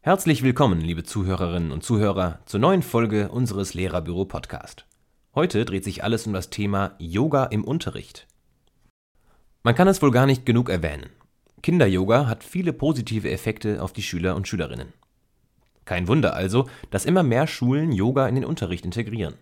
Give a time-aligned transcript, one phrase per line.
[0.00, 4.84] Herzlich willkommen, liebe Zuhörerinnen und Zuhörer, zur neuen Folge unseres Lehrerbüro Podcast.
[5.34, 8.26] Heute dreht sich alles um das Thema Yoga im Unterricht.
[9.62, 11.10] Man kann es wohl gar nicht genug erwähnen.
[11.62, 14.92] Kinder-Yoga hat viele positive Effekte auf die Schüler und Schülerinnen.
[15.86, 19.36] Kein Wunder also, dass immer mehr Schulen Yoga in den Unterricht integrieren.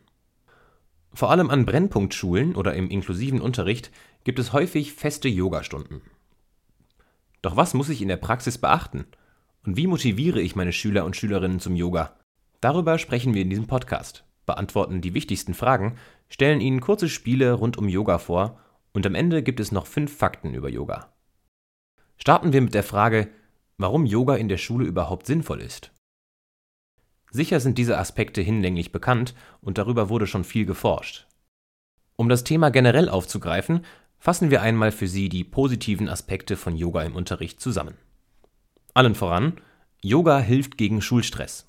[1.15, 3.93] Vor allem an Brennpunktschulen oder im inklusiven Unterricht
[4.25, 6.03] gibt es häufig feste Yogastunden.
[7.41, 9.07] Doch was muss ich in der Praxis beachten?
[9.65, 12.17] Und wie motiviere ich meine Schüler und Schülerinnen zum Yoga?
[12.61, 15.97] Darüber sprechen wir in diesem Podcast, beantworten die wichtigsten Fragen,
[16.29, 18.59] stellen Ihnen kurze Spiele rund um Yoga vor
[18.93, 21.13] und am Ende gibt es noch fünf Fakten über Yoga.
[22.17, 23.29] Starten wir mit der Frage,
[23.79, 25.94] warum Yoga in der Schule überhaupt sinnvoll ist.
[27.35, 31.27] Sicher sind diese Aspekte hinlänglich bekannt und darüber wurde schon viel geforscht.
[32.15, 33.85] Um das Thema generell aufzugreifen,
[34.21, 37.97] fassen wir einmal für Sie die positiven Aspekte von Yoga im Unterricht zusammen.
[38.95, 39.61] Allen voran,
[40.01, 41.67] Yoga hilft gegen Schulstress.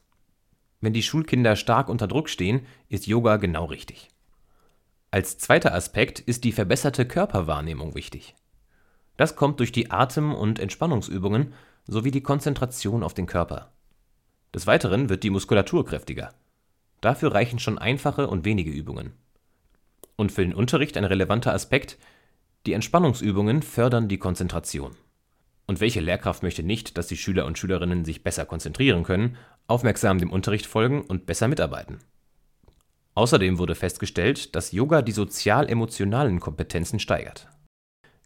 [0.81, 4.09] Wenn die Schulkinder stark unter Druck stehen, ist Yoga genau richtig.
[5.09, 8.35] Als zweiter Aspekt ist die verbesserte Körperwahrnehmung wichtig.
[9.17, 11.55] Das kommt durch die Atem- und Entspannungsübungen
[11.87, 13.71] sowie die Konzentration auf den Körper.
[14.55, 16.33] Des Weiteren wird die Muskulatur kräftiger.
[17.01, 19.11] Dafür reichen schon einfache und wenige Übungen.
[20.15, 21.97] Und für den Unterricht ein relevanter Aspekt,
[22.65, 24.95] die Entspannungsübungen fördern die Konzentration.
[25.67, 29.35] Und welche Lehrkraft möchte nicht, dass die Schüler und Schülerinnen sich besser konzentrieren können,
[29.67, 31.99] aufmerksam dem Unterricht folgen und besser mitarbeiten?
[33.13, 37.49] Außerdem wurde festgestellt, dass Yoga die sozial-emotionalen Kompetenzen steigert.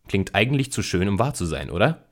[0.08, 2.06] Klingt eigentlich zu schön, um wahr zu sein, oder?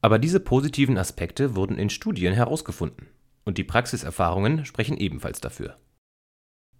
[0.00, 3.08] Aber diese positiven Aspekte wurden in Studien herausgefunden.
[3.44, 5.78] Und die Praxiserfahrungen sprechen ebenfalls dafür.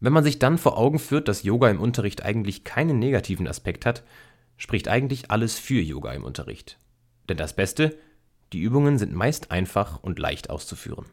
[0.01, 3.87] Wenn man sich dann vor Augen führt, dass Yoga im Unterricht eigentlich keinen negativen Aspekt
[3.87, 4.05] hat,
[4.57, 6.79] spricht eigentlich alles für Yoga im Unterricht.
[7.29, 7.97] Denn das Beste,
[8.53, 11.07] die Übungen sind meist einfach und leicht auszuführen.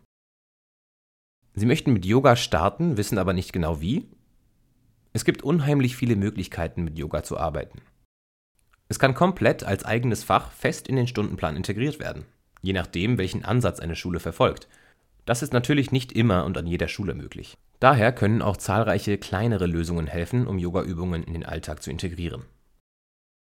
[1.54, 4.10] Sie möchten mit Yoga starten, wissen aber nicht genau wie?
[5.14, 7.82] Es gibt unheimlich viele Möglichkeiten, mit Yoga zu arbeiten.
[8.88, 12.26] Es kann komplett als eigenes Fach fest in den Stundenplan integriert werden,
[12.62, 14.68] je nachdem, welchen Ansatz eine Schule verfolgt.
[15.26, 17.58] Das ist natürlich nicht immer und an jeder Schule möglich.
[17.80, 22.44] Daher können auch zahlreiche kleinere Lösungen helfen, um Yoga-Übungen in den Alltag zu integrieren.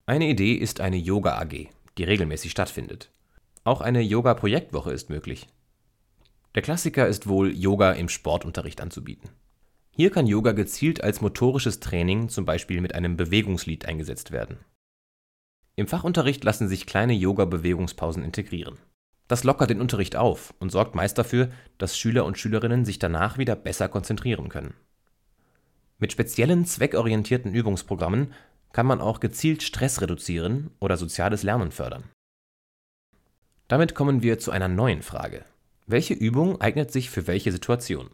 [0.06, 3.12] Eine Idee ist eine Yoga AG, die regelmäßig stattfindet.
[3.64, 5.48] Auch eine Yoga-Projektwoche ist möglich.
[6.56, 9.30] Der Klassiker ist wohl, Yoga im Sportunterricht anzubieten.
[9.92, 14.58] Hier kann Yoga gezielt als motorisches Training zum Beispiel mit einem Bewegungslied eingesetzt werden.
[15.76, 18.78] Im Fachunterricht lassen sich kleine Yoga-Bewegungspausen integrieren.
[19.30, 23.38] Das lockert den Unterricht auf und sorgt meist dafür, dass Schüler und Schülerinnen sich danach
[23.38, 24.74] wieder besser konzentrieren können.
[26.00, 28.34] Mit speziellen zweckorientierten Übungsprogrammen
[28.74, 32.04] kann man auch gezielt Stress reduzieren oder soziales Lernen fördern.
[33.70, 35.46] Damit kommen wir zu einer neuen Frage.
[35.88, 38.10] Welche Übung eignet sich für welche Situation?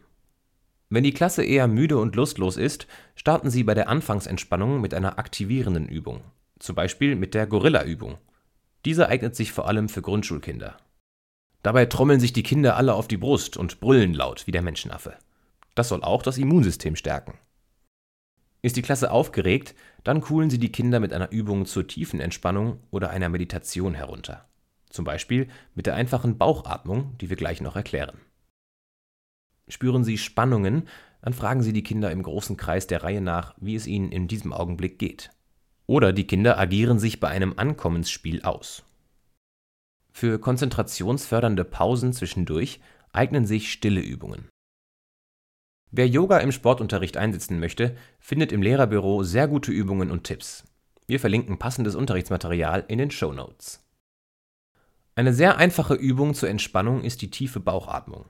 [0.88, 5.18] Wenn die Klasse eher müde und lustlos ist, starten Sie bei der Anfangsentspannung mit einer
[5.18, 6.22] aktivierenden Übung
[6.58, 8.18] zum Beispiel mit der Gorilla-Übung.
[8.84, 10.76] Diese eignet sich vor allem für Grundschulkinder.
[11.62, 15.16] Dabei trommeln sich die Kinder alle auf die Brust und brüllen laut wie der Menschenaffe.
[15.74, 17.38] Das soll auch das Immunsystem stärken.
[18.62, 22.80] Ist die Klasse aufgeregt, dann coolen sie die Kinder mit einer Übung zur tiefen Entspannung
[22.90, 24.44] oder einer Meditation herunter.
[24.90, 28.18] Zum Beispiel mit der einfachen Bauchatmung, die wir gleich noch erklären.
[29.68, 30.88] Spüren Sie Spannungen,
[31.22, 34.28] dann fragen Sie die Kinder im großen Kreis der Reihe nach, wie es ihnen in
[34.28, 35.30] diesem Augenblick geht.
[35.86, 38.85] Oder die Kinder agieren sich bei einem Ankommensspiel aus.
[40.18, 42.80] Für konzentrationsfördernde Pausen zwischendurch
[43.12, 44.48] eignen sich stille Übungen.
[45.90, 50.64] Wer Yoga im Sportunterricht einsetzen möchte, findet im Lehrerbüro sehr gute Übungen und Tipps.
[51.06, 53.86] Wir verlinken passendes Unterrichtsmaterial in den Show Notes.
[55.16, 58.24] Eine sehr einfache Übung zur Entspannung ist die tiefe Bauchatmung.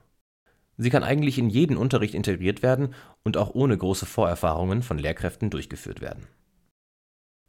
[0.75, 5.49] Sie kann eigentlich in jeden Unterricht integriert werden und auch ohne große Vorerfahrungen von Lehrkräften
[5.49, 6.27] durchgeführt werden.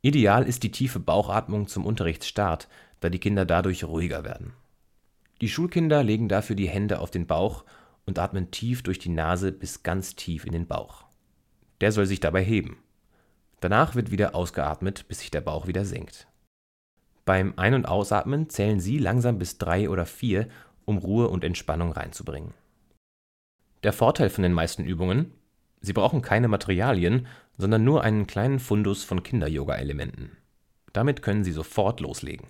[0.01, 2.69] Ideal ist die tiefe Bauchatmung zum Unterrichtsstart,
[3.01, 4.53] da die Kinder dadurch ruhiger werden.
[5.41, 7.65] Die Schulkinder legen dafür die Hände auf den Bauch
[8.07, 11.05] und atmen tief durch die Nase bis ganz tief in den Bauch.
[11.81, 12.79] Der soll sich dabei heben.
[13.61, 16.29] Danach wird wieder ausgeatmet, bis sich der Bauch wieder senkt.
[17.25, 20.49] Beim Ein- und Ausatmen zählen Sie langsam bis drei oder vier,
[20.85, 22.55] um Ruhe und Entspannung reinzubringen.
[23.83, 25.33] Der Vorteil von den meisten Übungen,
[25.81, 27.27] Sie brauchen keine Materialien,
[27.57, 30.37] sondern nur einen kleinen Fundus von Kinder-Yoga-Elementen.
[30.93, 32.47] Damit können Sie sofort loslegen.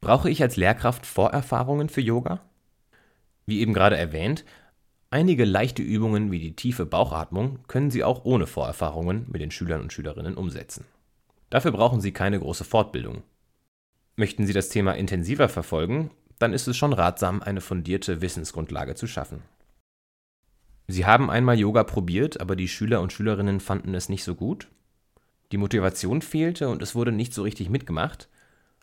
[0.00, 2.40] Brauche ich als Lehrkraft Vorerfahrungen für Yoga?
[3.46, 4.44] Wie eben gerade erwähnt,
[5.10, 9.80] einige leichte Übungen wie die tiefe Bauchatmung können Sie auch ohne Vorerfahrungen mit den Schülern
[9.80, 10.84] und Schülerinnen umsetzen.
[11.50, 13.22] Dafür brauchen Sie keine große Fortbildung.
[14.16, 19.06] Möchten Sie das Thema intensiver verfolgen, dann ist es schon ratsam, eine fundierte Wissensgrundlage zu
[19.06, 19.42] schaffen.
[20.86, 24.68] Sie haben einmal Yoga probiert, aber die Schüler und Schülerinnen fanden es nicht so gut?
[25.52, 28.28] Die Motivation fehlte und es wurde nicht so richtig mitgemacht?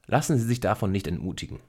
[0.08, 1.60] Lassen Sie sich davon nicht entmutigen.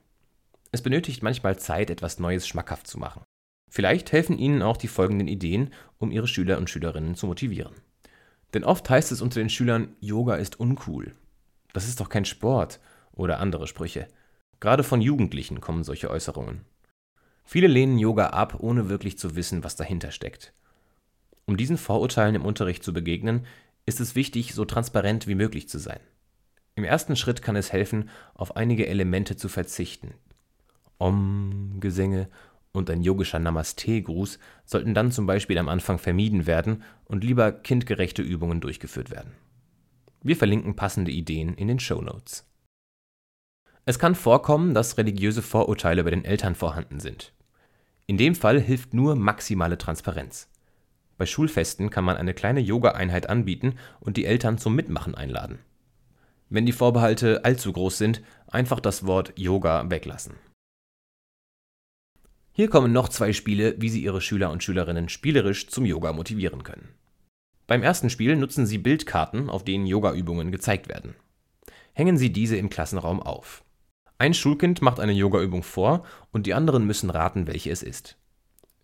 [0.70, 3.22] Es benötigt manchmal Zeit, etwas Neues schmackhaft zu machen.
[3.70, 7.74] Vielleicht helfen Ihnen auch die folgenden Ideen, um Ihre Schüler und Schülerinnen zu motivieren.
[8.54, 11.14] Denn oft heißt es unter den Schülern, Yoga ist uncool.
[11.72, 12.80] Das ist doch kein Sport
[13.12, 14.08] oder andere Sprüche.
[14.60, 16.62] Gerade von Jugendlichen kommen solche Äußerungen.
[17.44, 20.52] Viele lehnen Yoga ab, ohne wirklich zu wissen, was dahinter steckt.
[21.44, 23.46] Um diesen Vorurteilen im Unterricht zu begegnen,
[23.84, 26.00] ist es wichtig, so transparent wie möglich zu sein.
[26.74, 30.14] Im ersten Schritt kann es helfen, auf einige Elemente zu verzichten.
[30.98, 32.28] Om-Gesänge
[32.72, 38.22] und ein yogischer Namaste-Gruß sollten dann zum Beispiel am Anfang vermieden werden und lieber kindgerechte
[38.22, 39.32] Übungen durchgeführt werden.
[40.22, 42.46] Wir verlinken passende Ideen in den Show Notes.
[43.84, 47.32] Es kann vorkommen, dass religiöse Vorurteile bei den Eltern vorhanden sind.
[48.06, 50.48] In dem Fall hilft nur maximale Transparenz.
[51.18, 55.58] Bei Schulfesten kann man eine kleine Yoga-Einheit anbieten und die Eltern zum Mitmachen einladen.
[56.48, 60.34] Wenn die Vorbehalte allzu groß sind, einfach das Wort Yoga weglassen.
[62.52, 66.62] Hier kommen noch zwei Spiele, wie Sie Ihre Schüler und Schülerinnen spielerisch zum Yoga motivieren
[66.62, 66.88] können.
[67.66, 71.14] Beim ersten Spiel nutzen Sie Bildkarten, auf denen Yogaübungen gezeigt werden.
[71.94, 73.64] Hängen Sie diese im Klassenraum auf.
[74.18, 78.16] Ein Schulkind macht eine Yogaübung vor und die anderen müssen raten, welche es ist.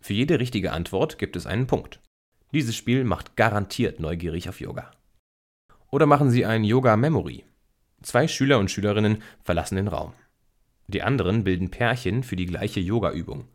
[0.01, 2.01] Für jede richtige Antwort gibt es einen Punkt.
[2.53, 4.91] Dieses Spiel macht garantiert neugierig auf Yoga.
[5.91, 7.45] Oder machen Sie ein Yoga Memory.
[8.03, 10.13] Zwei Schüler und Schülerinnen verlassen den Raum.
[10.87, 13.49] Die anderen bilden Pärchen für die gleiche Yogaübung.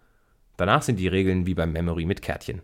[0.57, 2.61] Danach sind die Regeln wie beim Memory mit Kärtchen.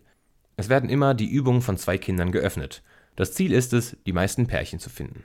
[0.57, 2.83] Es werden immer die Übungen von zwei Kindern geöffnet.
[3.15, 5.23] Das Ziel ist es, die meisten Pärchen zu finden.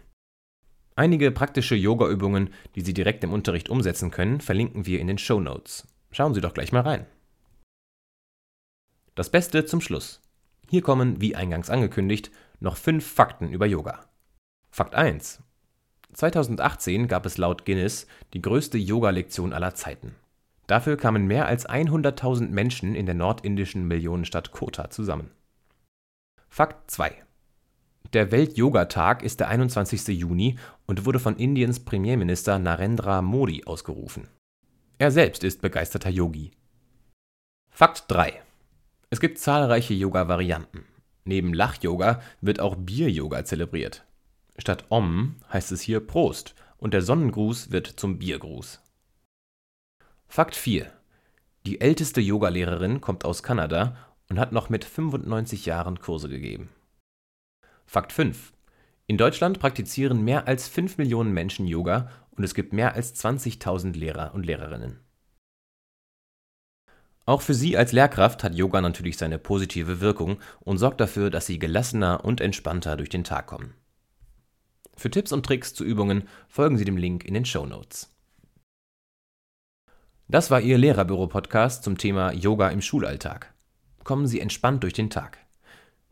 [0.97, 5.41] Einige praktische Yoga-Übungen, die Sie direkt im Unterricht umsetzen können, verlinken wir in den Show
[5.41, 5.89] Notes.
[6.13, 7.07] Schauen Sie doch gleich mal rein.
[9.17, 10.21] Das Beste zum Schluss.
[10.69, 12.31] Hier kommen, wie eingangs angekündigt,
[12.61, 14.05] noch fünf Fakten über Yoga.
[14.71, 15.43] Fakt 1.
[16.13, 20.15] 2018 gab es laut Guinness die größte Yoga-Lektion aller Zeiten.
[20.69, 25.31] Dafür kamen mehr als 100.000 Menschen in der nordindischen Millionenstadt Kota zusammen.
[26.49, 27.24] Fakt 2.
[28.13, 30.09] Der Welt-Yoga-Tag ist der 21.
[30.09, 30.57] Juni
[30.87, 34.29] und wurde von Indiens Premierminister Narendra Modi ausgerufen.
[34.99, 36.53] Er selbst ist begeisterter Yogi.
[37.71, 38.41] Fakt 3.
[39.11, 40.85] Es gibt zahlreiche Yoga-Varianten.
[41.25, 44.05] Neben Lach-Yoga wird auch Bier-Yoga zelebriert.
[44.59, 48.81] Statt Om heißt es hier Prost und der Sonnengruß wird zum Biergruß.
[50.29, 50.91] Fakt 4.
[51.67, 53.97] Die älteste Yogalehrerin kommt aus Kanada
[54.29, 56.69] und hat noch mit 95 Jahren Kurse gegeben.
[57.95, 58.53] Fakt 5.
[59.07, 63.97] In Deutschland praktizieren mehr als 5 Millionen Menschen Yoga und es gibt mehr als 20.000
[63.97, 64.99] Lehrer und Lehrerinnen.
[67.25, 71.47] Auch für Sie als Lehrkraft hat Yoga natürlich seine positive Wirkung und sorgt dafür, dass
[71.47, 73.75] Sie gelassener und entspannter durch den Tag kommen.
[74.97, 78.13] Für Tipps und Tricks zu Übungen folgen Sie dem Link in den Show Notes.
[80.27, 83.55] Das war Ihr Lehrerbüro-Podcast zum Thema Yoga im Schulalltag.
[84.03, 85.44] Kommen Sie entspannt durch den Tag.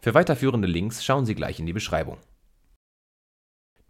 [0.03, 2.19] Für weiterführende Links schauen Sie gleich in die Beschreibung.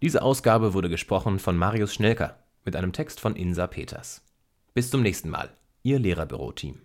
[0.03, 4.23] Diese Ausgabe wurde gesprochen von Marius Schnelker mit einem Text von Insa Peters.
[4.75, 6.83] Bis zum nächsten Mal, Ihr Lehrerbüro-Team.